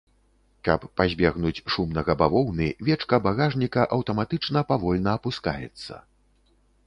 [0.67, 5.93] Каб пазбегнуць шумнага бавоўны, вечка багажніка аўтаматычна павольна апускаецца.